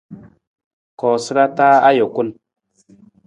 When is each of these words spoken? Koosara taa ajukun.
Koosara 0.99 1.43
taa 1.57 1.75
ajukun. 1.89 2.27